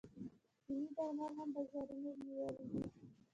[0.63, 2.79] چیني درمل هم بازارونه نیولي دي.